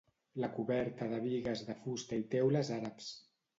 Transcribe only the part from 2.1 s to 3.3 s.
i teules àrabs.